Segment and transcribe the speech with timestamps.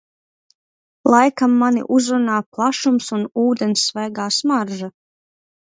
[1.15, 4.93] Laikam mani uzrunā plašums un ūdens svaigā smarža.